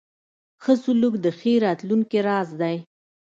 [0.63, 2.75] ښه سلوک د ښې راتلونکې راز دی.